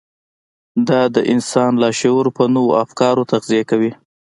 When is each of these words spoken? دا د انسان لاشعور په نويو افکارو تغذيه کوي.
دا 0.87 1.01
د 1.15 1.17
انسان 1.33 1.71
لاشعور 1.81 2.27
په 2.37 2.43
نويو 2.53 2.77
افکارو 2.83 3.27
تغذيه 3.31 3.63
کوي. 3.71 3.91